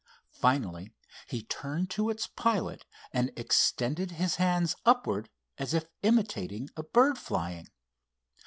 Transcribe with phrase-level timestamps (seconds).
[0.39, 0.91] Finally
[1.27, 7.19] he turned to its pilot, and extended his hands upwards, as if imitating a bird
[7.19, 7.67] flying.